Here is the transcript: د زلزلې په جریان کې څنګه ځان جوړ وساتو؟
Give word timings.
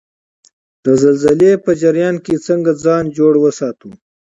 د 0.83 0.85
زلزلې 1.01 1.51
په 1.63 1.71
جریان 1.81 2.15
کې 2.25 2.35
څنګه 2.47 2.71
ځان 2.83 3.03
جوړ 3.17 3.33
وساتو؟ 3.39 3.89